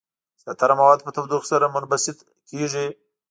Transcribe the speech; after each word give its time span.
زیاتره 0.43 0.73
مواد 0.79 0.99
په 1.03 1.11
تودوخې 1.15 1.47
سره 1.51 1.65
منبسط 1.75 2.17
کیږي. 2.49 2.87